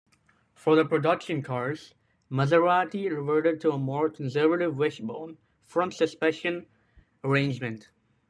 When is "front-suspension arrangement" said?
5.67-7.91